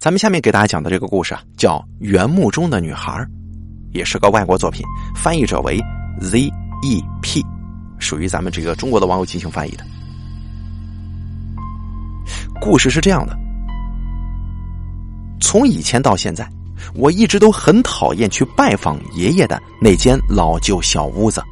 [0.00, 3.12] 咱们下面给大家讲的这个故事啊，叫《原木中的女孩》，
[3.92, 4.82] 也是个外国作品，
[5.14, 5.78] 翻译者为
[6.22, 7.44] ZEP，
[7.98, 9.84] 属于咱们这个中国的网友进行翻译的。
[12.62, 13.36] 故事是这样的：
[15.38, 16.48] 从以前到现在，
[16.94, 21.42] 我一直都很讨厌去拜访爷爷的那间老旧小屋子。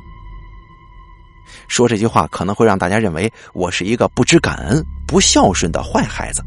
[1.69, 6.43] 说这句话可能会让大家认为我是一个不知感恩、不孝顺的坏孩子。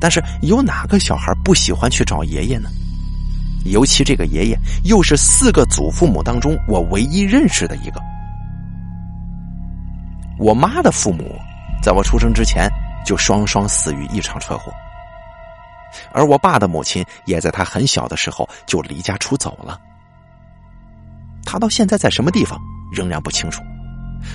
[0.00, 2.68] 但是有哪个小孩不喜欢去找爷爷呢？
[3.64, 8.00] 尤其这个爷爷又是四个祖父母当中我唯一认识的一个。
[10.38, 11.38] 我妈的父母
[11.82, 12.68] 在我出生之前
[13.06, 14.70] 就双双死于一场车祸，
[16.12, 19.80] 而我爸的母亲也在他很小的时候就离家出走了。
[21.46, 22.58] 他到现在在什么地方
[22.92, 23.62] 仍然不清楚，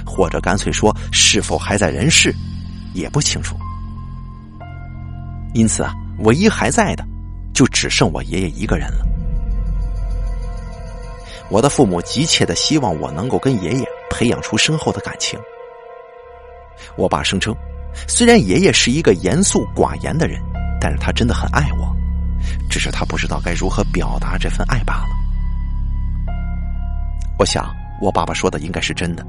[0.06, 2.34] 或者干脆说是否还在人世
[2.94, 3.56] 也不清楚。
[5.54, 7.06] 因此啊，唯一还在的，
[7.54, 9.06] 就只剩我爷爷一个人了。
[11.50, 15.40] 我的父母急切的希望我能够跟爷爷培养出深厚的感情。
[16.96, 17.56] 我爸声称，
[18.08, 20.40] 虽然爷爷是一个严肃寡言的人，
[20.80, 21.96] 但是他真的很爱我，
[22.70, 25.10] 只是他不知道该如何表达这份爱罢了。
[27.40, 29.26] 我想，我爸爸说的应该是真的，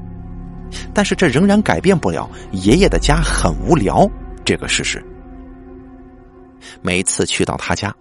[0.93, 4.07] 但是这仍然改变不了爷爷的家很无聊
[4.45, 5.03] 这个事实。
[6.83, 7.95] 每次去到他家，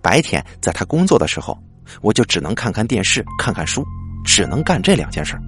[0.00, 1.58] 白天在他工作的时候，
[2.00, 3.84] 我就只能看看电视、看看书，
[4.24, 5.38] 只能干这两件事。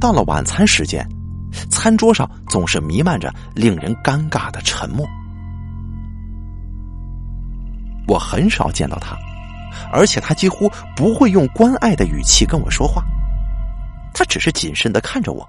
[0.00, 1.06] 到了晚餐时间，
[1.70, 5.06] 餐桌上总是弥漫着令人尴尬的沉默。
[8.08, 9.16] 我很少见到他，
[9.92, 13.02] 而且他几乎不会用关爱的语气跟我说话，
[14.12, 15.48] 他只是谨慎的看着我，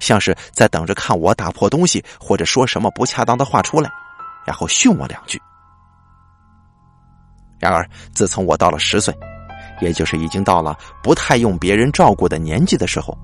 [0.00, 3.90] 像是在等着看我打破东西或者说什么不恰当的话出来。
[4.46, 5.40] 然后训我两句。
[7.58, 9.16] 然而，自从我到了十岁，
[9.80, 13.16] 也就是已经到了不太用别人照顾的年纪的时候，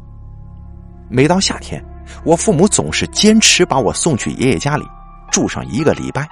[1.10, 1.84] 每到夏天，
[2.24, 4.86] 我父母总是坚持把我送去爷爷家里
[5.30, 6.28] 住上一个礼拜。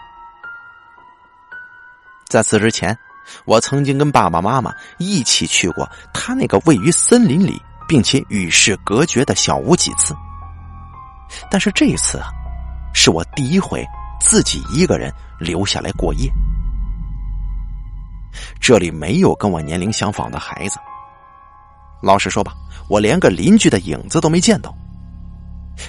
[2.28, 2.96] 在此之前，
[3.44, 10.14] 我曾经跟爸爸妈妈一起去过他那个位于森林里并且与世隔绝的小屋几次，
[11.50, 12.28] 但是这一次啊，
[12.94, 13.84] 是我第一回。
[14.20, 16.30] 自己一个人留下来过夜，
[18.60, 20.78] 这里没有跟我年龄相仿的孩子。
[22.02, 22.54] 老实说吧，
[22.88, 24.74] 我连个邻居的影子都没见到。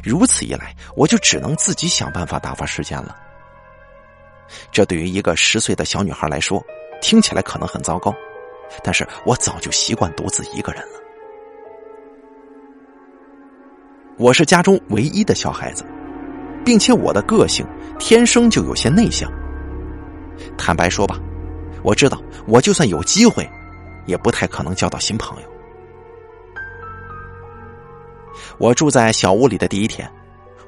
[0.03, 3.15] 如此一来，我就只能自己想办法打发时间了。
[4.71, 6.63] 这对于一个十岁的小女孩来说，
[7.01, 8.13] 听起来可能很糟糕，
[8.83, 10.99] 但是我早就习惯独自一个人了。
[14.17, 15.85] 我是家中唯一的小孩子。
[16.67, 17.65] 并且我的个性
[17.97, 19.31] 天生就有些内向。
[20.57, 21.17] 坦白说吧，
[21.81, 23.49] 我知道我就算有机会，
[24.05, 25.47] 也不太可能交到新朋友。
[28.57, 30.11] 我住在小屋里的第一天，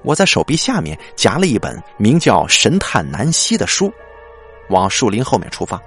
[0.02, 3.92] 我在手臂下面夹了一本名叫《神探南希》的书，
[4.70, 5.78] 往树林后面出发。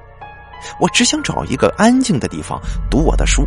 [0.78, 3.44] 我只想找一个安静的地方读我的书，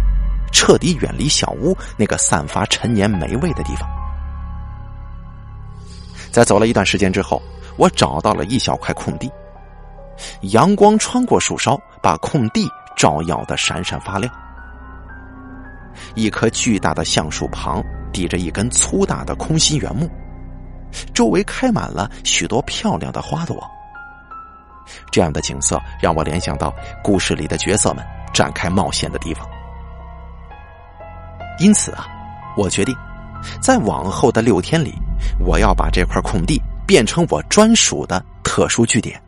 [0.51, 3.87] 彻底远离小屋那个散发陈年霉味的地方。
[6.35, 7.41] 在走了一段时间之后，
[7.78, 9.31] 我找到了一小块空地，
[10.41, 14.29] 阳光穿过树梢，把空地照耀的闪闪发亮。
[16.13, 17.81] 一棵巨大的橡树旁
[18.12, 20.09] 抵着一根粗大的空心原木，
[21.13, 23.56] 周围开满了许多漂亮的花朵。
[25.13, 26.69] 这样的景色让我联想到
[27.02, 29.47] 故事里的角色们展开冒险的地方，
[31.59, 32.06] 因此啊，
[32.57, 32.94] 我决定
[33.61, 34.94] 在往后的六天里。
[35.39, 39.19] 我要把这块空地变成我专属的特殊据点。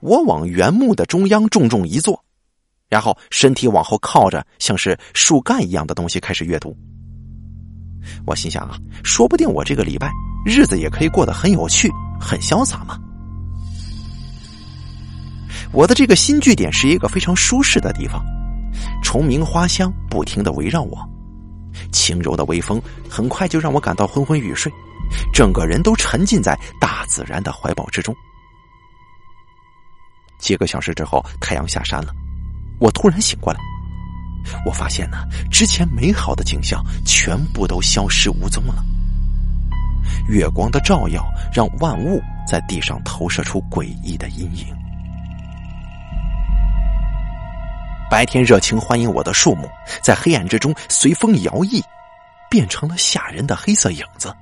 [0.00, 2.22] 我往原木的中央重重一坐，
[2.88, 6.76] 然后身体往后靠着，像是树干一样的东西开始阅读。
[8.24, 10.10] 我心想啊，说不定我这个礼拜
[10.44, 11.90] 日子也可以过得很有趣、
[12.20, 12.98] 很潇洒嘛。
[15.72, 18.24] 我的这个新据点是一个非常舒适的地方，
[19.02, 20.98] 虫鸣花香不停的围绕我。
[21.92, 24.72] 轻柔的微风很快就让我感到昏昏欲睡，
[25.32, 28.14] 整个人都沉浸在大自然的怀抱之中。
[30.38, 32.12] 几个小时之后，太阳下山了，
[32.78, 33.60] 我突然醒过来，
[34.66, 38.84] 我发现呢，之前美好的景象全部都消失无踪了。
[40.28, 44.85] 月光的照耀让万物在地上投射出诡异的阴影。
[48.08, 49.68] 白天热情欢迎我的树木，
[50.00, 51.82] 在黑暗之中随风摇曳，
[52.48, 54.32] 变成了吓人的黑色影子。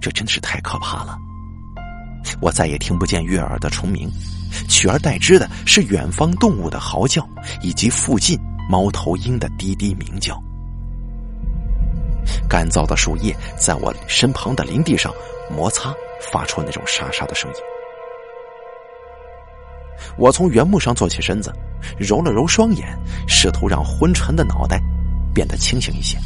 [0.00, 1.16] 这真的是太可怕了！
[2.40, 4.10] 我再也听不见悦耳的虫鸣，
[4.68, 7.26] 取而代之的是远方动物的嚎叫，
[7.62, 10.38] 以及附近猫头鹰的低低鸣叫。
[12.48, 15.10] 干燥的树叶在我身旁的林地上
[15.50, 17.56] 摩擦，发出那种沙沙的声音。
[20.16, 21.52] 我从原木上坐起身子，
[21.98, 22.86] 揉了揉双眼，
[23.26, 24.80] 试图让昏沉的脑袋
[25.34, 26.18] 变得清醒一些。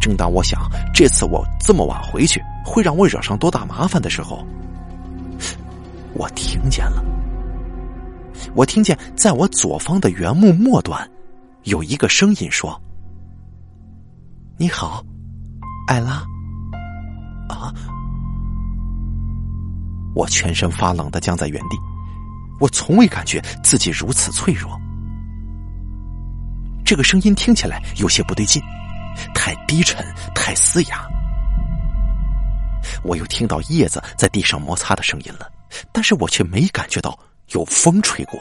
[0.00, 4.44] 正当我想这次我这么晚回去会让我惹上多大麻烦的时候，
[6.14, 7.02] 我听见了。
[8.54, 11.08] 我听见在我左方的原木末端
[11.64, 12.80] 有一个声音说
[14.58, 15.04] ：“你好，
[15.86, 16.22] 艾拉。”
[17.48, 17.72] 啊！
[20.14, 21.76] 我全身发冷的僵在原地，
[22.60, 24.80] 我从未感觉自己如此脆弱。
[26.84, 28.62] 这个声音听起来有些不对劲，
[29.34, 31.06] 太低沉，太嘶哑。
[33.02, 35.50] 我又听到叶子在地上摩擦的声音了，
[35.92, 37.18] 但是我却没感觉到
[37.52, 38.38] 有风吹过。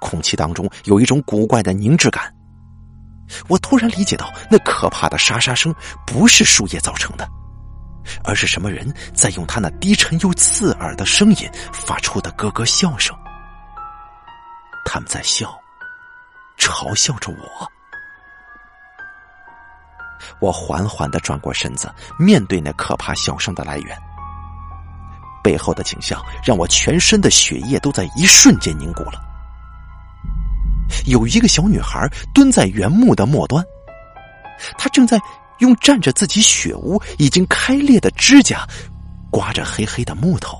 [0.00, 2.32] 空气当中有一种古怪的凝滞感。
[3.48, 5.74] 我突然理解到，那可怕的沙沙声
[6.06, 7.26] 不是树叶造成的。
[8.22, 13.16] 而是什么人在用他那低沉又刺耳的声音发出的咯咯笑声？
[14.84, 15.58] 他们在笑，
[16.58, 17.68] 嘲笑着我。
[20.40, 23.96] 我缓缓的转过身子，面对那可怕笑声的来源。
[25.42, 29.20] 背后的景象让我全身的血液都在一瞬间凝固了。
[31.06, 33.64] 有一个小女孩蹲在原木的末端，
[34.78, 35.18] 她正在。
[35.64, 38.68] 用蘸着自己血污、已经开裂的指甲
[39.30, 40.58] 刮着黑黑的木头，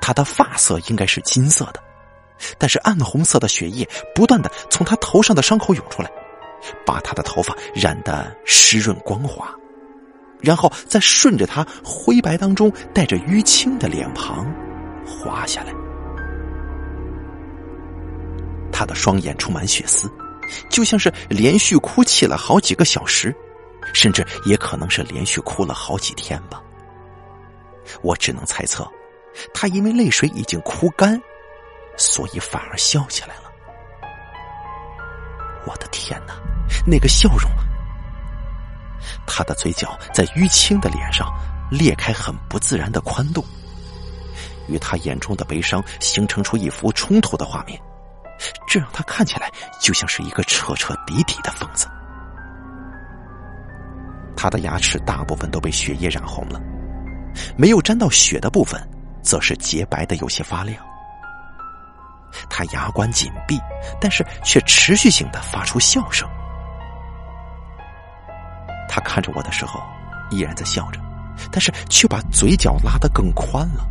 [0.00, 1.80] 他的发色应该是金色的，
[2.56, 6.10] 但是暗红色的血液不断的从他头上的伤口涌出来，
[6.86, 9.54] 把他的头发染得湿润光滑，
[10.40, 14.50] 然后再顺着他灰白当中带着淤青的脸庞
[15.06, 15.74] 滑下来。
[18.72, 20.10] 他的双眼充满血丝。
[20.68, 23.34] 就像是连续哭泣了好几个小时，
[23.92, 26.62] 甚至也可能是连续哭了好几天吧。
[28.02, 28.88] 我只能猜测，
[29.52, 31.20] 他因为泪水已经哭干，
[31.96, 33.50] 所以反而笑起来了。
[35.66, 36.34] 我的天哪，
[36.86, 37.50] 那个笑容！
[39.26, 41.28] 他的嘴角在淤青的脸上
[41.70, 43.44] 裂开很不自然的宽度，
[44.68, 47.80] 与他眼中的悲伤形成出一幅冲突的画面。
[48.66, 49.50] 这让他看起来
[49.80, 51.86] 就像是一个彻彻底底的疯子。
[54.36, 56.60] 他的牙齿大部分都被血液染红了，
[57.56, 58.80] 没有沾到血的部分
[59.22, 60.84] 则是洁白的，有些发亮。
[62.48, 63.60] 他牙关紧闭，
[64.00, 66.28] 但是却持续性的发出笑声。
[68.88, 69.80] 他看着我的时候
[70.30, 71.00] 依然在笑着，
[71.52, 73.86] 但是却把嘴角拉得更宽了。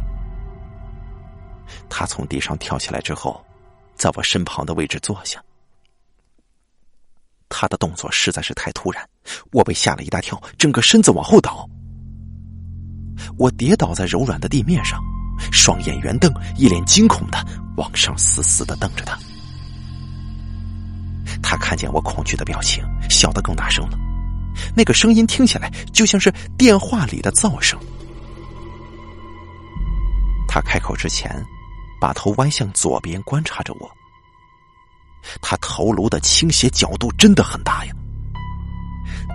[1.87, 3.41] 他从地上跳起来之后。
[4.01, 5.39] 在我身旁的位置坐下，
[7.49, 9.07] 他的动作实在是太突然，
[9.51, 11.69] 我被吓了一大跳，整个身子往后倒。
[13.37, 14.99] 我跌倒在柔软的地面上，
[15.51, 17.37] 双眼圆瞪，一脸惊恐的
[17.77, 19.15] 往上死死的瞪着他。
[21.43, 23.99] 他看见我恐惧的表情，笑得更大声了，
[24.75, 27.79] 那个声音听起来就像是电话里的噪声。
[30.47, 31.45] 他开口之前。
[32.01, 33.89] 把头歪向左边，观察着我。
[35.39, 37.93] 他头颅的倾斜角度真的很大呀！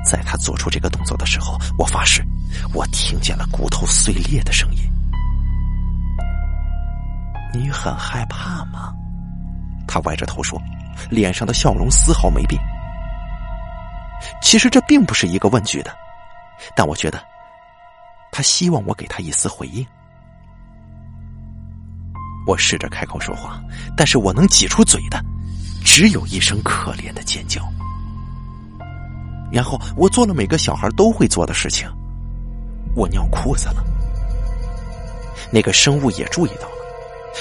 [0.05, 2.27] 在他做出这个动作的时候，我发誓，
[2.75, 4.83] 我听见了骨头碎裂的声音。
[7.55, 8.93] 你很害怕吗？
[9.87, 10.61] 他歪着头说，
[11.09, 12.61] 脸上的笑容丝毫没变。
[14.43, 15.97] 其实这并不是一个问句的，
[16.75, 17.23] 但我觉得，
[18.33, 19.87] 他希望我给他一丝回应。
[22.47, 23.61] 我试着开口说话，
[23.97, 25.21] 但是我能挤出嘴的，
[25.85, 27.61] 只有一声可怜的尖叫。
[29.51, 31.89] 然后我做了每个小孩都会做的事情，
[32.95, 33.85] 我尿裤子了。
[35.53, 36.77] 那个生物也注意到了，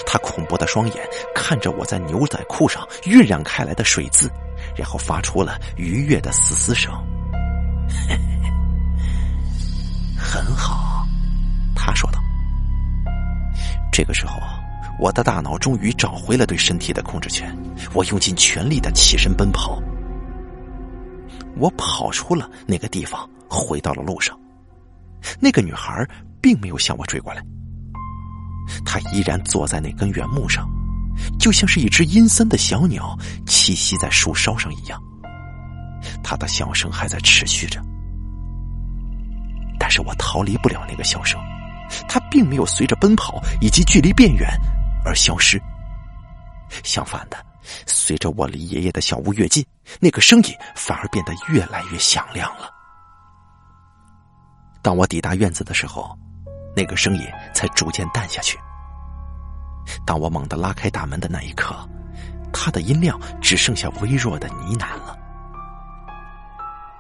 [0.06, 0.98] 他恐怖的双眼
[1.34, 4.30] 看着我在牛仔裤上晕染开来的水渍，
[4.76, 6.94] 然后发出了愉悦的嘶嘶声。
[10.18, 11.06] 很好，
[11.76, 12.20] 他说道。
[13.92, 14.40] 这个时候。
[15.00, 17.56] 我的大脑终于找回了对身体的控制权，
[17.94, 19.82] 我用尽全力的起身奔跑。
[21.58, 24.38] 我跑出了那个地方，回到了路上。
[25.40, 26.06] 那个女孩
[26.42, 27.42] 并没有向我追过来，
[28.86, 30.70] 她依然坐在那根原木上，
[31.40, 35.02] 就像是一只阴森的小鸟栖息在树梢上一样。
[36.24, 37.82] 她的笑声还在持续着，
[39.80, 41.40] 但是我逃离不了那个笑声，
[42.08, 44.50] 它并没有随着奔跑以及距离变远
[45.06, 45.62] 而消失。
[46.84, 47.38] 相反的，
[47.86, 49.66] 随着我离爷爷的小屋越近，
[50.00, 52.70] 那个声音反而变得越来越响亮了。
[54.82, 56.18] 当我抵达院子的时候，
[56.76, 58.58] 那个声音才逐渐淡下去。
[60.06, 61.88] 当我猛地拉开大门的那一刻，
[62.52, 65.18] 他的音量只剩下微弱的呢喃了。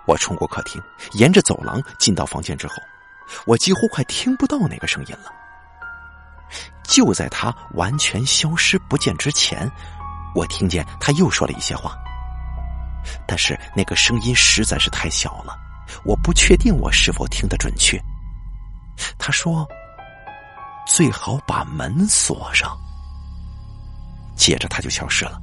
[0.08, 0.82] 我冲过客厅，
[1.14, 2.76] 沿着走廊进到房间之后，
[3.48, 5.32] 我几乎快听不到那个声音了。
[6.88, 9.70] 就在他完全消失不见之前，
[10.34, 11.96] 我听见他又说了一些话，
[13.28, 15.58] 但是那个声音实在是太小了，
[16.04, 18.00] 我不确定我是否听得准确。
[19.18, 19.68] 他说
[20.88, 22.78] ：“最好把门锁上。”
[24.36, 25.42] 接着他就消失了，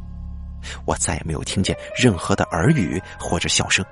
[0.85, 3.85] 我再也没有听见任何的耳语或者笑声。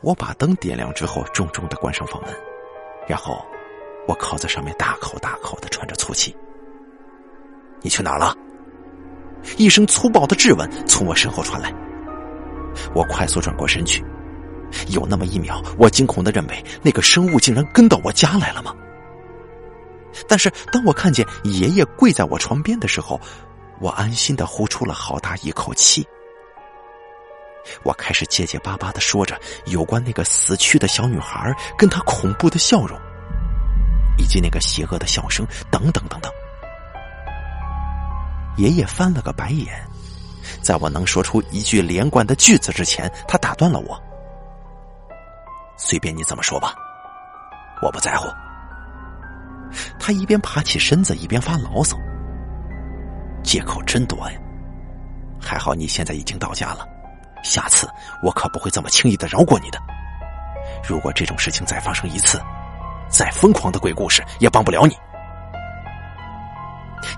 [0.00, 2.34] 我把灯点亮之后，重重的关上房门，
[3.08, 3.44] 然后
[4.06, 6.34] 我靠在上面，大口大口的喘着粗气。
[7.82, 8.34] 你去哪儿了？
[9.56, 11.72] 一声粗暴的质问从我身后传来。
[12.94, 14.04] 我快速转过身去，
[14.88, 18.74] 有那么一秒，我惊恐的认为那个生物竟然跟到我家来了吗？
[20.26, 23.20] 但是当我看见爷爷跪在我床边的时候，
[23.80, 26.06] 我安心的呼出了好大一口气。
[27.82, 32.98] 我开始结结巴巴的说着有关那个死去的小女孩跟她恐怖的笑容，
[34.18, 36.32] 以及那个邪恶的笑声等等等等。
[38.56, 39.68] 爷爷翻了个白眼，
[40.62, 44.02] 在我能说出一句连贯的句子之前，他打断了我
[45.76, 46.74] ：“随便你怎么说吧，
[47.82, 48.26] 我不在乎。”
[50.00, 51.98] 他一边爬起身子，一边发牢骚
[53.44, 54.38] ：“借口真多呀！
[55.38, 56.86] 还好你现在已经到家了。”
[57.44, 57.88] 下次
[58.22, 59.78] 我可不会这么轻易的饶过你的。
[60.82, 62.40] 如果这种事情再发生一次，
[63.16, 64.94] 再疯狂的鬼故事也帮不了你。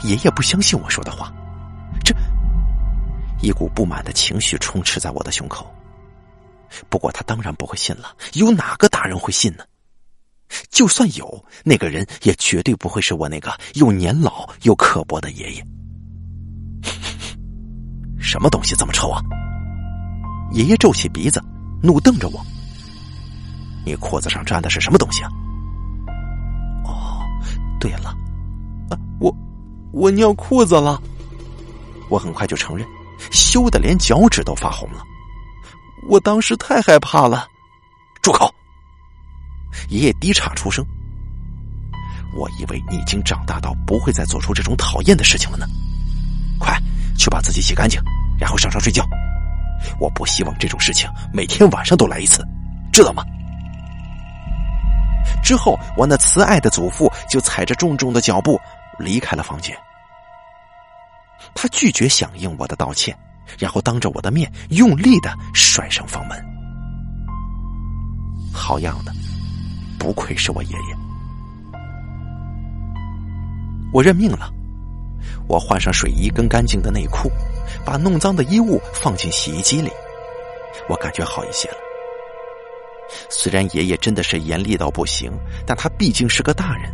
[0.09, 1.33] 爷爷不相信我说的话，
[2.05, 2.15] 这
[3.41, 5.69] 一股不满的情绪充斥在我的胸口。
[6.89, 9.65] 不过他当然不会信了，有哪个大人会信呢？
[10.71, 15.67] 就算有，那个人也绝对不会是我那个又年老又刻薄的爷爷。
[18.21, 19.21] 什么东西这么臭啊？
[20.53, 21.43] 爷爷皱起鼻子，
[21.83, 22.41] 怒瞪着我
[23.85, 25.31] ：“你裤子上沾的是什么东西啊？”
[27.79, 28.17] 对了，
[28.91, 29.35] 啊，我
[29.93, 31.01] 我尿裤子了。
[32.09, 32.87] 我很快就承认，
[33.31, 35.03] 羞得连脚趾都发红了。
[36.09, 37.47] 我当时太害怕了。
[38.23, 38.53] 住口！
[39.91, 40.85] 爷爷低岔出声
[42.35, 45.67] ：“我以为你已经长大到不会再做出这种讨厌的事情了呢。
[46.59, 46.77] 快
[47.17, 48.01] 去把自己洗干净，
[48.39, 49.05] 然后上床睡觉。”
[50.01, 52.45] 我不希望这种事情每天晚上都来一次，
[52.93, 53.23] 知道吗？
[55.43, 58.61] 之后，我那慈爱的祖父就踩着重重的脚步
[58.99, 59.77] 离开了房间。
[61.55, 63.17] 他拒绝响应我的道歉，
[63.59, 66.39] 然后当着我的面用力的摔上房门。
[68.53, 69.13] 好样的，
[69.99, 70.97] 不愧是我爷爷。
[73.93, 74.51] 我认命了，
[75.49, 77.31] 我换上水衣跟干净的内裤。
[77.85, 79.91] 把弄脏的衣物放进洗衣机里，
[80.89, 81.77] 我感觉好一些了。
[83.31, 85.33] 虽然爷爷真的是严厉到不行，
[85.67, 86.93] 但他毕竟是个大人，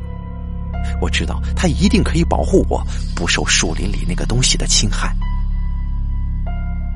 [1.00, 2.82] 我知道他一定可以保护我
[3.14, 5.14] 不受树林里那个东西的侵害。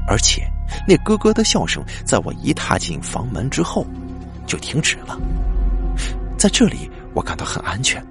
[0.06, 0.50] 而且，
[0.86, 3.86] 那咯咯的笑声在我一踏进房门之后
[4.46, 5.18] 就停止了。
[6.36, 8.04] 在这里，我感到很安全。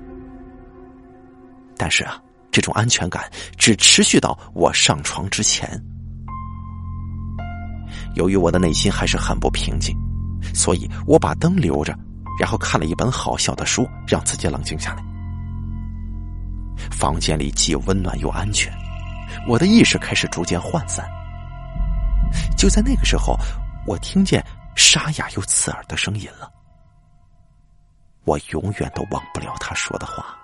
[1.78, 2.22] 但是啊。
[2.50, 5.80] 这种安全感只持续到我上床之前。
[8.16, 9.96] 由于我的内心还是很不平静，
[10.54, 11.98] 所以我把灯留着，
[12.40, 15.04] 然后看了一本好笑的书，让自己冷静下来。
[16.92, 18.72] 房间里既温暖又安全，
[19.48, 21.08] 我的意识开始逐渐涣散。
[22.58, 23.38] 就在那个时候，
[23.86, 26.52] 我听见沙哑又刺耳的声音了。
[28.26, 30.38] 我永远都忘不了他说的话。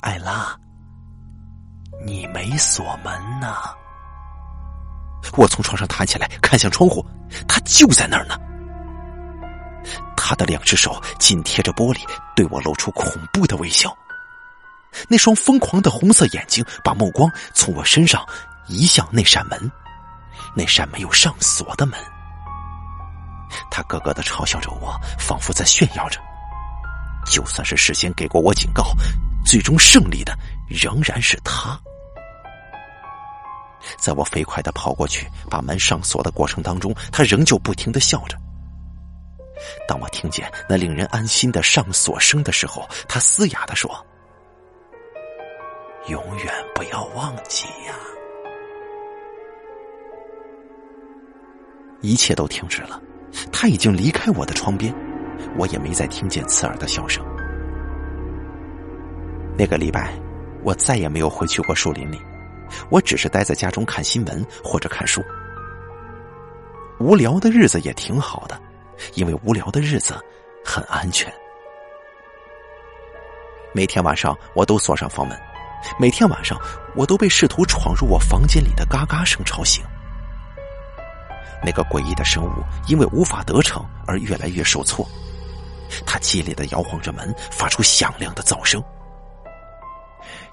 [0.00, 0.54] 艾拉，
[2.04, 3.79] 你没锁门呢。
[5.36, 7.04] 我从床上弹起来，看向窗户，
[7.46, 8.36] 他就在那儿呢。
[10.16, 12.00] 他的两只手紧贴着玻璃，
[12.36, 13.96] 对我露出恐怖的微笑。
[15.08, 18.26] 那双疯狂的红色眼睛把目光从我身上
[18.66, 19.70] 移向那扇门，
[20.54, 21.98] 那扇没有上锁的门。
[23.70, 26.20] 他咯咯的嘲笑着我，仿佛在炫耀着。
[27.26, 28.94] 就算是事先给过我警告。
[29.42, 30.36] 最终胜利的
[30.68, 31.80] 仍然是他。
[33.98, 38.36] 在我飞快的跑过去把门上锁的过程当中，他仍旧不停的笑着，
[39.86, 43.90] 当我听见那令人安心的上锁声的时候，他嘶哑的说
[46.08, 47.94] ：“永远不要忘记呀。”
[52.02, 53.00] 一切都停止了，
[53.52, 54.94] 他已经离开我的窗边，
[55.58, 57.22] 我也没再听见刺耳的笑声。
[59.58, 60.14] 那个礼拜，
[60.64, 62.18] 我再也没有回去过树林里，
[62.88, 65.22] 我只是待在家中看新闻或者看书。
[66.98, 68.60] 无聊的日子也挺好的，
[69.14, 70.14] 因为无聊的日子
[70.64, 71.32] 很安全。
[73.72, 75.40] 每天晚上我都锁上房门，
[75.98, 76.60] 每天晚上
[76.94, 79.82] 我都被试图闯入我房间里的嘎嘎声吵醒。
[81.62, 82.50] 那个诡异的生物
[82.86, 85.08] 因为无法得逞而越来越受挫，
[86.04, 88.82] 它激烈的摇晃着门，发出响亮的噪声。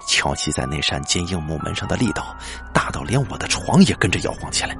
[0.08, 2.34] 敲击在那扇坚硬木门上的力道
[2.72, 4.74] 大到连我的床也跟着摇晃起来。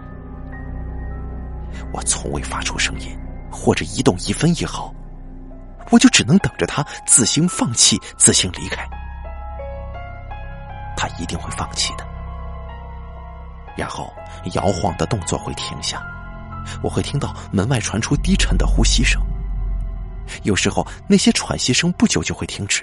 [1.92, 3.14] 我从未发出声音
[3.52, 4.92] 或者移动一分一毫，
[5.90, 8.88] 我就只能等着他自行放弃、自行离开。
[10.96, 12.06] 他一定会放弃的，
[13.76, 14.10] 然后
[14.54, 16.02] 摇晃的动作会停下，
[16.82, 19.20] 我会听到门外传出低沉的呼吸声。
[20.42, 22.82] 有时候那些喘息声不久就会停止。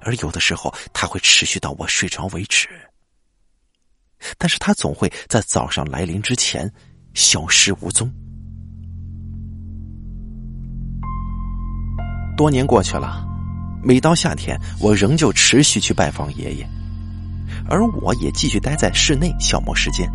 [0.00, 2.68] 而有的时候，它会持续到我睡着为止。
[4.38, 6.72] 但是它总会在早上来临之前
[7.12, 8.10] 消失无踪。
[12.36, 13.24] 多年过去了，
[13.82, 16.68] 每到夏天，我仍旧持续去拜访爷爷，
[17.68, 20.10] 而我也继续待在室内消磨时间，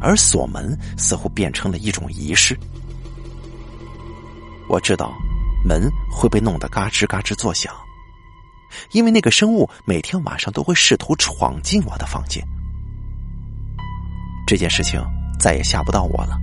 [0.00, 2.56] 而锁门似乎变成了一种仪式。
[4.68, 5.12] 我知道，
[5.66, 7.74] 门会被弄得嘎吱嘎吱作响。
[8.92, 12.42] 因为那个生物每天晚上都会试图闯进我的房间，
[14.46, 15.02] 这件事情
[15.38, 16.38] 再也吓不到我了。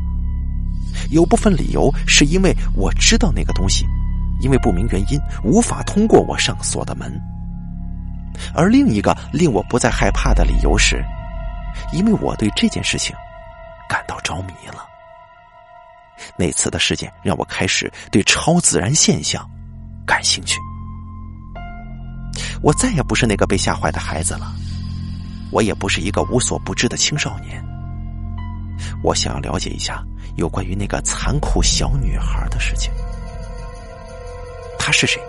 [1.12, 3.86] 有部分理由是因为我知道那个东西，
[4.41, 7.12] 因为不明原因无法通过我上锁的门；
[8.53, 11.03] 而另一个令我不再害怕的理由是，
[11.93, 13.15] 因为我对这件事情
[13.88, 14.86] 感到着迷了。
[16.36, 19.49] 那次的事件让我开始对超自然现象
[20.06, 20.60] 感兴趣。
[22.62, 24.54] 我再也不是那个被吓坏的孩子了，
[25.52, 27.63] 我也不是一个无所不知的青少年。
[29.02, 30.04] 我想要了解一下
[30.36, 32.91] 有关于那个残酷小女孩的事情。
[34.78, 35.22] 她是谁？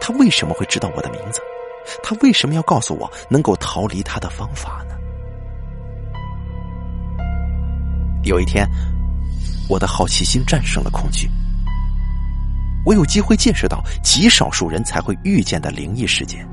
[0.00, 1.40] 她为什么会知道我的名字？
[2.02, 4.94] 她为什么要告诉我能够逃离她的方法呢？
[8.24, 8.68] 有一天，
[9.68, 11.30] 我的好奇心战胜了恐惧。
[12.84, 16.46] 我有机会见识到极少数人才会遇见的灵异事件，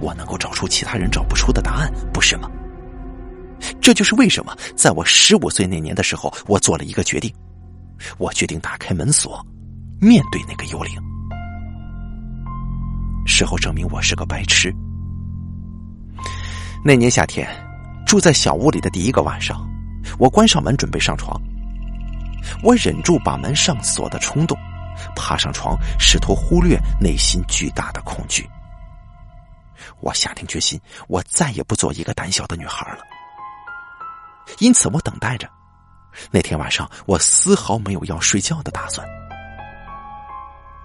[0.00, 2.50] 我能够找出其他人找不出的答案，不是吗？
[3.80, 7.32] 这就是为什么在我十五岁那年的时候，我做了一个决定，
[8.18, 9.44] 我决定打开门锁，
[10.00, 10.92] 面对那个幽灵。
[13.26, 14.74] 事后证明我是个白痴。
[16.84, 17.48] 那年夏天，
[18.06, 19.68] 住在小屋里的第一个晚上，
[20.18, 21.40] 我关上门准备上床，
[22.62, 24.56] 我忍住把门上锁的冲动。
[25.14, 28.48] 爬上床，试图忽略内心巨大的恐惧。
[30.00, 32.98] 我下定决心，我再也不做一个胆小的女孩了。
[34.58, 35.48] 因此，我等待着。
[36.30, 39.06] 那天晚上，我丝毫没有要睡觉的打算。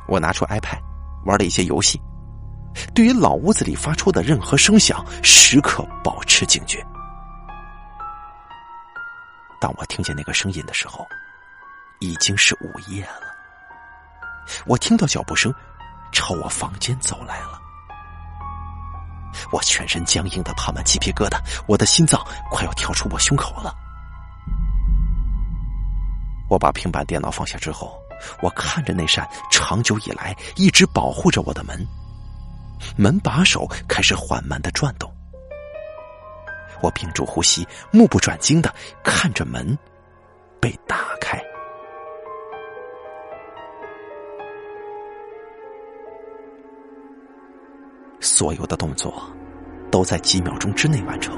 [0.08, 0.80] 我拿出 iPad，
[1.26, 2.00] 玩了一些游戏。
[2.94, 6.86] 对于老屋子里发出的任何声响，时刻保持警觉。
[9.62, 11.08] 当我听见那个声音的时候，
[12.00, 13.22] 已经是午夜了。
[14.66, 15.54] 我听到脚步声，
[16.12, 17.63] 朝我房间走来了。
[19.52, 23.76] 我全身僵硬的爬满鸡皮疙瘩，我的心脏快要跳出我胸口了。
[26.50, 28.00] 我把平板电脑放下之后，
[28.42, 31.86] 我看着那扇长久以来一直保护着我的门，
[32.96, 35.12] 门把手开始缓慢的转动。
[36.82, 39.78] 我屏住呼吸，目不转睛的看着门
[40.60, 41.43] 被打开。
[48.24, 49.14] 所有的动作
[49.92, 51.38] 都在几秒钟之内完成，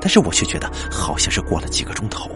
[0.00, 2.30] 但是我却觉得好像是过了几个钟头。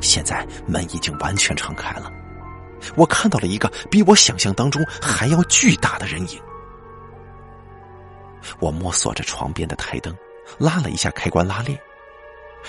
[0.00, 2.10] 现在门已经完全敞开了，
[2.96, 6.40] 我看到了一个比我想象当中还要巨大的人影。
[8.58, 10.14] 我摸索着床边的台灯，
[10.58, 11.78] 拉了一下开关拉链，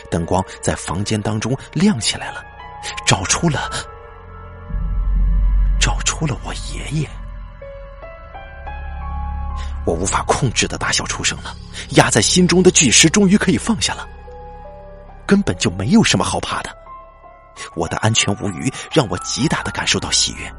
[0.10, 2.44] 灯光在房间当中亮起来了，
[3.06, 3.70] 照出了，
[5.80, 7.10] 照出了我爷爷。
[9.86, 11.56] 我无法控制的大笑出声了，
[11.92, 14.08] 压在心中的巨石终于可以放下了。
[15.26, 16.70] 根本就没有什么好怕的，
[17.76, 20.52] 我的安全无虞让我极大的感受到喜悦。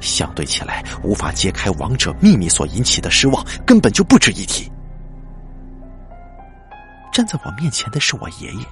[0.00, 4.70] 相对起来，无法揭开王者秘密所引起的失望，根本就不值一提。
[7.12, 8.66] 站在我面前的是我爷爷，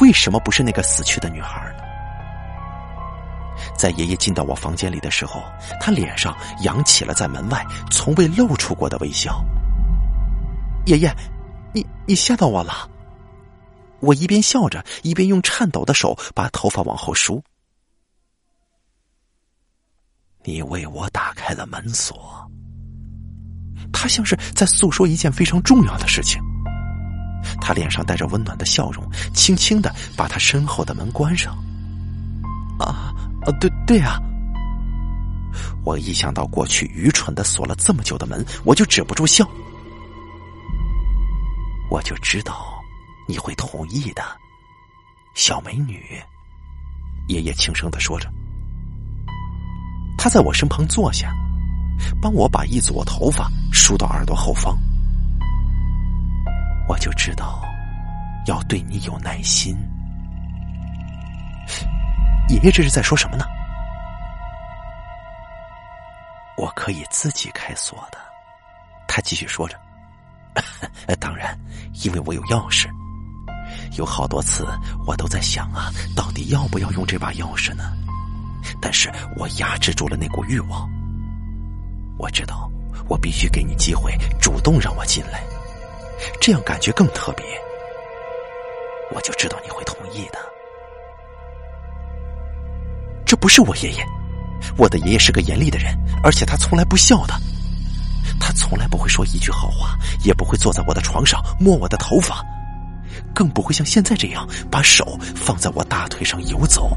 [0.00, 1.82] 为什么不是那个死去的女孩呢？
[3.80, 5.42] 在爷爷进到我房间里的时候，
[5.80, 9.42] 他脸上扬起了在门外从未露出过的微笑。
[10.84, 11.10] 爷爷，
[11.72, 12.86] 你你吓到我了。
[14.00, 17.42] 我一边笑着，一边用颤抖的手把头发往后梳。
[20.44, 22.46] 你为我打开了门锁。
[23.90, 26.38] 他像是在诉说一件非常重要的事情。
[27.62, 31.56] 他脸上带着温暖的笑容，轻轻的把他身后的门关上。
[32.78, 33.14] 啊
[33.46, 34.18] 啊，对对啊！
[35.82, 39.48] 我一想到过去愚蠢的锁了这么久的门，我就止不住笑。
[41.90, 42.80] 我就知道
[43.26, 44.22] 你会同意的，
[45.34, 46.22] 小美女。
[47.28, 48.30] 爷爷轻声的说着。
[50.18, 51.32] 他在我身旁坐下，
[52.20, 54.78] 帮我把一撮头发梳到耳朵后方。
[56.86, 57.62] 我就知道
[58.46, 59.76] 要对你有耐心。
[62.50, 63.44] 爷爷这是在说什么呢？
[66.56, 68.18] 我可以自己开锁的，
[69.06, 69.78] 他继续说着。
[71.20, 71.56] 当然，
[72.02, 72.88] 因为我有钥匙。
[73.96, 74.66] 有好多次，
[75.06, 77.92] 我都在想啊，到底要不要用这把钥匙呢？
[78.82, 80.90] 但是我压制住了那股欲望。
[82.18, 82.68] 我知道，
[83.08, 85.40] 我必须给你机会，主动让我进来，
[86.40, 87.46] 这样感觉更特别。
[89.12, 90.49] 我就知道你会同意的。
[93.30, 94.04] 这不是我爷爷，
[94.76, 97.40] 我的爷爷是个严厉的人，而且他从来不笑的。
[98.40, 102.44] 他从来不会说一句好话，也不会坐在我的床上摸我的头发，
[103.32, 106.90] 更不会像现在这样把手放在我大腿上游走。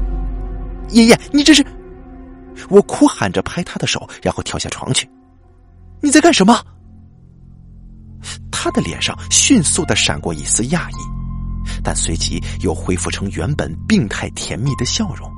[0.88, 1.64] 爷爷，你这是！
[2.68, 5.08] 我哭喊着拍他的手，然后跳下床去。
[6.00, 6.60] 你在干什么？
[8.50, 10.96] 他的脸上迅速的闪过一丝讶异，
[11.84, 15.30] 但随即又恢复成原本病态甜蜜的笑容。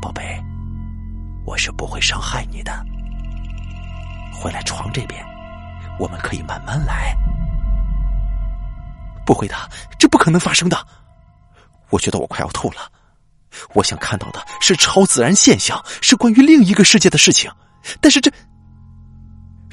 [0.00, 0.42] 宝贝，
[1.44, 2.72] 我是不会伤害你的。
[4.32, 5.24] 回来床这边，
[5.98, 7.16] 我们可以慢慢来。
[9.26, 9.56] 不会的，
[9.98, 10.86] 这不可能发生的。
[11.90, 12.90] 我觉得我快要吐了。
[13.72, 17.50] 我想看到的是超自然现象，是关于另一个世界的事情。
[18.00, 18.30] 但是这，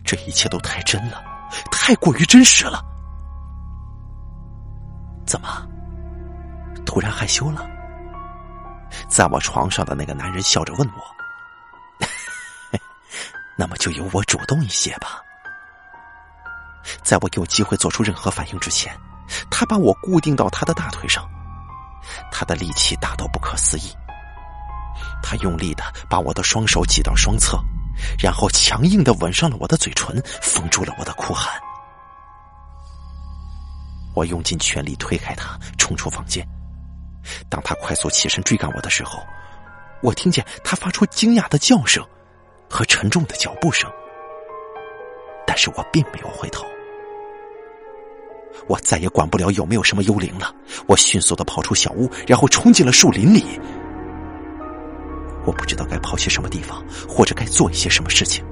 [0.03, 1.23] 这一切都太真了，
[1.71, 2.83] 太过于真实了。
[5.25, 5.67] 怎么，
[6.85, 7.69] 突然害羞了？
[9.07, 12.07] 在我床上的那个男人笑着问我
[13.57, 15.21] ：“那么就由我主动一些吧。”
[17.03, 18.95] 在我有机会做出任何反应之前，
[19.49, 21.27] 他把我固定到他的大腿上。
[22.31, 23.91] 他的力气大到不可思议，
[25.23, 27.59] 他用力的把我的双手挤到双侧，
[28.19, 31.59] 然后强硬的吻上了我的嘴唇，封住了我的哭喊。
[34.13, 36.47] 我用尽全力推开他，冲出房间。
[37.49, 39.25] 当他快速起身追赶我的时候，
[40.01, 42.05] 我听见他发出惊讶的叫声
[42.69, 43.91] 和沉重的脚步声，
[45.45, 46.65] 但是我并没有回头。
[48.67, 50.53] 我再也管不了有没有什么幽灵了。
[50.87, 53.59] 我迅速的跑出小屋，然后冲进了树林里。
[55.45, 58.43] 我不知道该跑去什么地方，或者该做一些什么事情。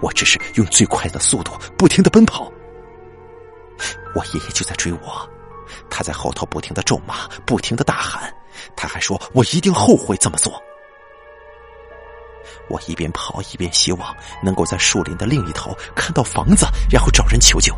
[0.00, 2.52] 我只是用最快的速度不停的奔跑。
[4.14, 5.28] 我爷爷就在追我，
[5.90, 8.34] 他在后头不停的咒骂，不停的大喊，
[8.76, 10.62] 他还说我一定后悔这么做。
[12.68, 17.74] 我一边跑一边希望能够在树林的另一头看到房子，然后找人求救。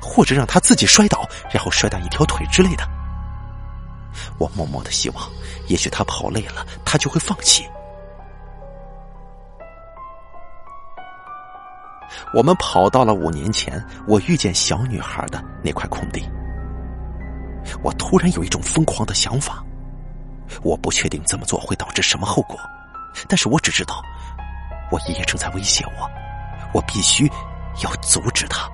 [0.00, 2.88] 或者让他自己摔倒，然后摔断一条腿之类的。
[4.38, 5.28] 我默默的希望，
[5.66, 7.64] 也许他跑累了，他就会放弃。
[12.32, 16.22] 我们跑到了五年前我遇见小女孩的那块空地。
[17.82, 19.64] 我突然有一种疯狂的想法，
[20.62, 22.58] 我不确定这么做会导致什么后果，
[23.28, 24.02] 但是我只知道，
[24.90, 26.10] 我爷爷正在威胁我，
[26.74, 27.26] 我必须
[27.82, 28.70] 要阻止他。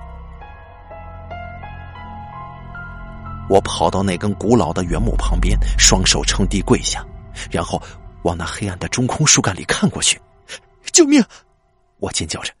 [3.49, 7.03] 我跑到那根古老的原木旁边，双手撑地跪下，
[7.49, 7.81] 然后
[8.23, 10.21] 往那黑暗的中空树干里看过去。
[10.91, 11.23] 救命！
[11.97, 12.53] 我尖叫着，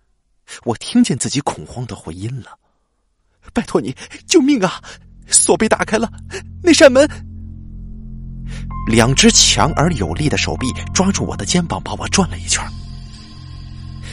[0.63, 2.57] 我听见自己恐慌的回音了。
[3.53, 3.95] 拜托你，
[4.27, 4.81] 救命啊！
[5.31, 6.11] 锁被打开了，
[6.63, 7.07] 那扇门。
[8.87, 12.63] 两只强而有力的手臂抓住我的肩膀，把我转了一圈。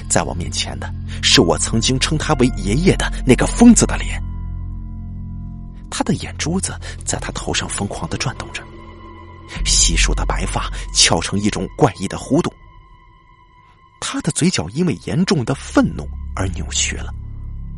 [0.08, 4.22] 在我面前的是我曾经称他为爷爷的那个疯子的脸。
[5.90, 8.62] 他的眼珠子在他头上疯狂的转动着，
[9.64, 12.52] 稀疏的白发翘成一种怪异的弧度。
[14.00, 17.12] 他的嘴角因为严重的愤怒而扭曲了，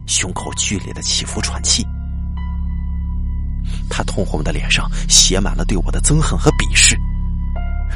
[0.07, 1.87] 胸口剧烈的起伏喘气。
[3.88, 6.96] 他通红的脸上写满了对我的憎恨和鄙视，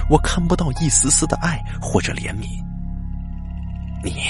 [0.08, 2.46] 我看不到一丝丝的爱或者怜悯。
[4.02, 4.22] 你，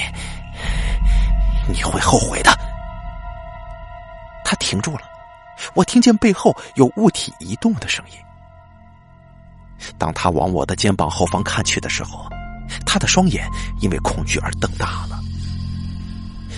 [1.69, 2.51] 你会后悔的。
[4.45, 5.03] 他停住了，
[5.75, 8.17] 我听见背后有物体移动的声音。
[9.97, 12.29] 当他往我的肩膀后方看去的时候，
[12.85, 13.49] 他的双眼
[13.81, 15.19] 因为恐惧而瞪大了。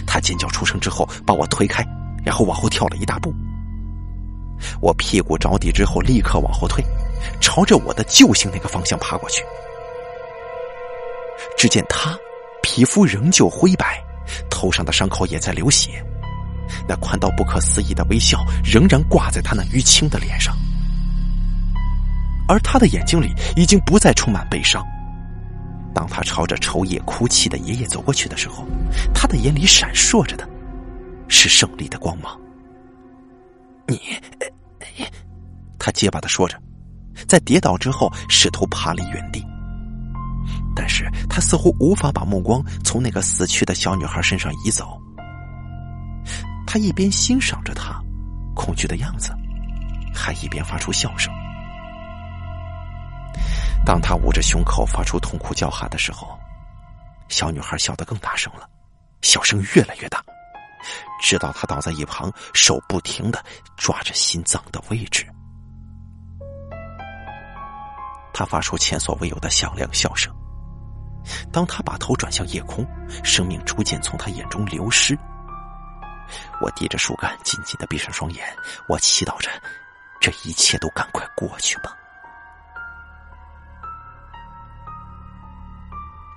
[0.06, 1.86] 他尖叫出声之后，把我推开，
[2.24, 3.32] 然后往后跳了一大步。
[4.80, 6.84] 我屁股着地之后，立刻往后退，
[7.40, 9.44] 朝着我的救星那个方向爬过去。
[11.56, 12.18] 只见他
[12.62, 14.02] 皮肤仍旧灰白，
[14.50, 16.04] 头上的伤口也在流血，
[16.88, 20.56] 那宽到不可思议的微笑仍然挂在他那淤青的脸上，
[22.48, 24.84] 而他的眼睛里已经不再充满悲伤。
[25.94, 28.66] 当他朝着愁夜哭泣的爷爷走过去的时候，
[29.14, 30.48] 他的眼里闪烁着的
[31.28, 32.36] 是胜利的光芒。
[33.86, 34.00] 你，
[35.78, 36.60] 他结巴的说着，
[37.28, 39.44] 在跌倒之后试图爬离原地，
[40.74, 45.00] 但是他似乎无法把目光从那个死去的小女孩身上移走。
[46.66, 48.02] 他一边欣赏着她
[48.54, 49.32] 恐惧的样子，
[50.14, 51.32] 还一边发出笑声。
[53.84, 56.36] 当他捂着胸口发出痛苦叫喊的时候，
[57.28, 58.68] 小女孩笑得更大声了，
[59.20, 60.24] 笑声越来越大。
[61.24, 63.42] 直到他倒在一旁，手不停的
[63.78, 65.26] 抓着心脏的位置。
[68.34, 70.30] 他发出前所未有的响亮笑声。
[71.50, 72.86] 当他把头转向夜空，
[73.24, 75.18] 生命逐渐从他眼中流失。
[76.60, 78.44] 我低着树干，紧紧的闭上双眼，
[78.86, 79.48] 我祈祷着，
[80.20, 81.96] 这一切都赶快过去吧。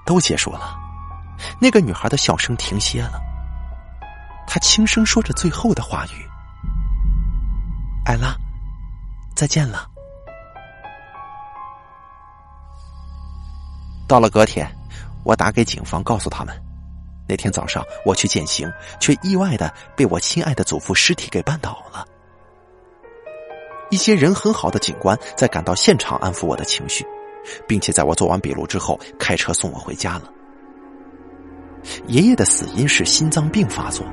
[0.06, 0.78] 都结束了，
[1.60, 3.20] 那个女孩的笑声停歇了。
[4.48, 6.26] 他轻声说着最后的话语
[8.06, 8.34] ：“艾拉，
[9.36, 9.86] 再见了。”
[14.08, 14.66] 到了隔天，
[15.24, 16.56] 我打给警方，告诉他们，
[17.28, 22.08] 那天早上我去践行，却意外的被我亲爱的祖父尸体给绊倒了。
[23.90, 27.06] 一些人很好的警官在赶到现场安抚我的情绪，
[27.68, 30.32] 并且在我做完笔录之后开车送我回家了。
[32.08, 34.06] 爷爷的死因是心脏病发作。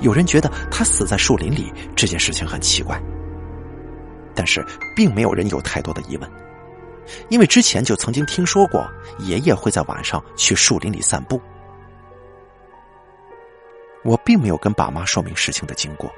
[0.00, 3.00] 有人觉得他死在树林里这件事情很奇怪，
[4.34, 4.64] 但是
[4.96, 6.30] 并没有人有太多的疑问，
[7.28, 11.40] 因为之前就曾经听说过爷爷会在晚上去树林里散步。
[14.02, 16.12] 我并没有跟爸妈说明事情的经过，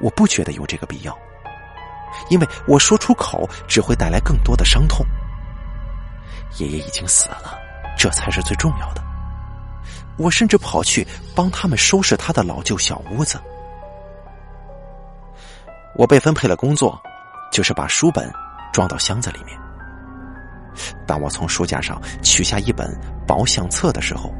[0.00, 1.18] 我不觉得有这个必要，
[2.28, 5.06] 因为我说出口只会带来更多的伤痛。
[6.58, 7.58] 爷爷已经死了，
[7.96, 9.07] 这才是最重要的。
[10.18, 13.40] 我甚至跑去帮他们收拾他的老旧小屋子。
[15.96, 17.00] 我被分配了工作，
[17.50, 18.30] 就是把书本
[18.72, 19.58] 装到箱子里面。
[21.06, 22.88] 当我从书架上取下一本
[23.26, 24.32] 薄相册的时候，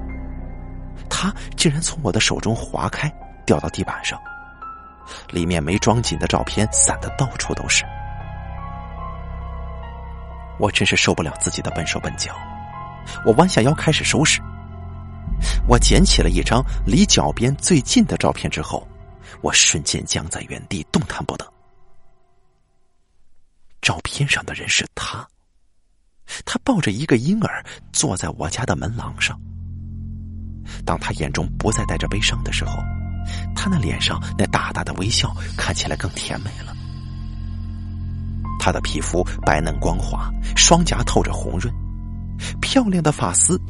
[1.08, 3.12] 它竟然从我的手中划开，
[3.44, 4.20] 掉到地板上，
[5.30, 7.84] 里面没装紧的照片散的到处都是。
[10.60, 12.34] 我真是受不了自己的笨手笨脚，
[13.24, 14.40] 我弯下腰开始收拾。
[15.68, 18.88] 我捡起了一张离脚边最近的照片之后，
[19.42, 21.46] 我瞬间僵在原地，动弹不得。
[23.82, 25.28] 照片上的人是他，
[26.46, 29.38] 他抱着一个婴儿坐在我家的门廊上。
[30.86, 32.72] 当他眼中不再带着悲伤的时候，
[33.54, 36.74] 他那脸上那大大的微笑看起来更甜美了。
[38.58, 41.72] 他的皮肤白嫩光滑，双颊透着红润，
[42.60, 43.60] 漂亮的发丝。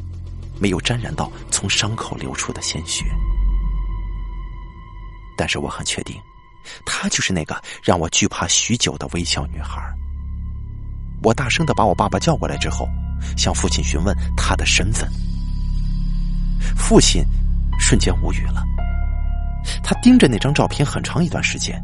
[0.59, 3.05] 没有沾染到从伤口流出的鲜血，
[5.37, 6.19] 但是我很确定，
[6.85, 9.81] 她就是那个让我惧怕许久的微笑女孩。
[11.23, 12.87] 我大声的把我爸爸叫过来之后，
[13.37, 15.09] 向父亲询问他的身份。
[16.77, 17.25] 父亲
[17.79, 18.63] 瞬间无语了，
[19.83, 21.81] 他盯着那张照片很长一段时间，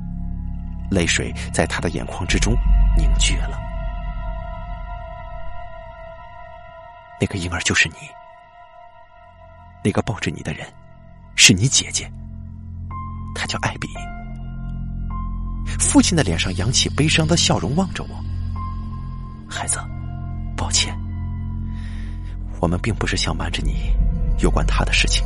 [0.89, 2.53] 泪水在他的眼眶之中
[2.97, 3.59] 凝聚了。
[7.19, 7.95] 那个婴儿就是你。
[9.85, 10.65] 那个抱着你的人，
[11.35, 12.11] 是你姐姐，
[13.35, 13.87] 她叫艾比。
[15.79, 18.09] 父亲的脸上扬起悲伤的笑容，望着我。
[19.47, 19.77] 孩子，
[20.57, 20.97] 抱歉，
[22.59, 23.91] 我们并不是想瞒着你
[24.39, 25.23] 有关他的事情，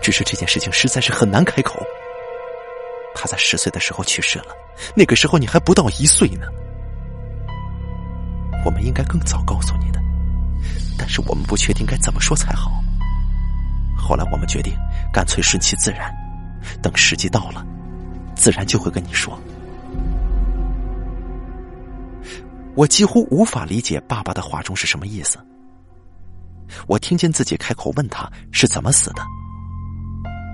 [0.00, 1.78] 只是这件事情实在是很难开口。
[3.14, 4.56] 他在十岁的时候去世了，
[4.96, 6.46] 那个时候你还不到一岁呢。
[8.64, 9.87] 我们应该更早告诉你，
[10.98, 12.82] 但是我们不确定该怎么说才好。
[13.96, 14.74] 后来我们决定，
[15.12, 16.12] 干脆顺其自然，
[16.82, 17.64] 等时机到了，
[18.34, 19.38] 自然就会跟你说。
[22.74, 25.38] 我几乎无法理解爸爸的话中是什么意思。
[26.86, 29.22] 我听见自己开口问他是怎么死的，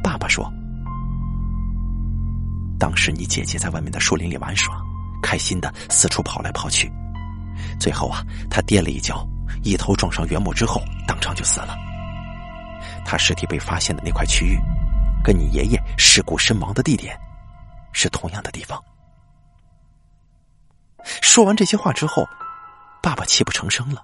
[0.03, 0.51] 爸爸说
[2.79, 4.75] ：“当时你姐姐在外面的树林里玩耍，
[5.23, 6.91] 开心的四处跑来跑去。”
[7.79, 9.27] 最后啊，他跌了一跤，
[9.63, 11.77] 一头撞上原木之后，当场就死了。
[13.05, 14.59] 他尸体被发现的那块区域，
[15.23, 17.19] 跟你爷爷事故身亡的地点
[17.93, 18.83] 是同样的地方。
[21.21, 22.27] 说完这些话之后，
[23.03, 24.03] 爸爸泣不成声了。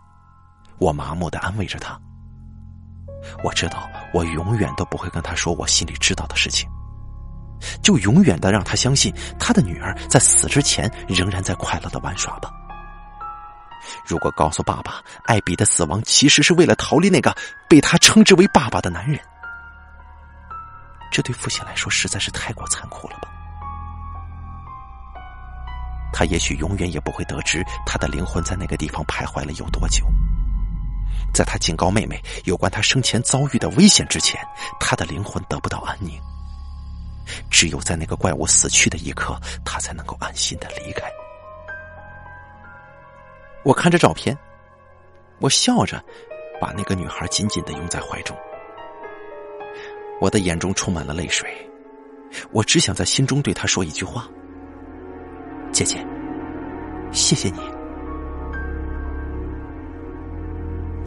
[0.78, 1.98] 我麻木的安慰着他。
[3.42, 6.68] 我知道，我永远都不会跟他说我心里知道的事情，
[7.82, 12.50] 就永远的让他相信他的女儿在死之前仍然在快乐的玩耍吧。
[14.06, 17.34] 如果告诉爸爸，艾比的死亡其实是为了逃离那个
[17.68, 19.18] 被他称之为爸爸的男人，
[21.10, 23.28] 这对父亲来说实在是太过残酷了吧？
[26.12, 30.04] 他也许永远也不会得知他的灵魂在那个地方徘徊了有多久。
[31.32, 34.40] 在他警告妹妹有关他生前遭遇的危险之前，
[34.80, 36.20] 他的灵魂得不到安宁。
[37.48, 41.08] 只有在那个怪物死去的一刻，他才能够安心的离开。
[43.62, 44.36] 我看着照片，
[45.38, 46.02] 我笑着
[46.60, 48.36] 把那个女孩紧紧的拥在怀中。
[50.20, 51.48] 我的眼中充满了泪水，
[52.52, 54.28] 我只想在心中对她说一句话
[55.72, 56.04] ：“姐姐，
[57.12, 57.60] 谢谢你。”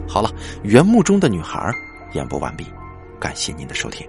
[0.06, 0.30] 好了，
[0.62, 1.72] 原木中的女孩
[2.12, 2.66] 演播完毕，
[3.18, 4.08] 感谢您的收听。